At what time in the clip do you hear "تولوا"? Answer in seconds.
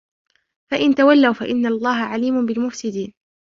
0.95-1.33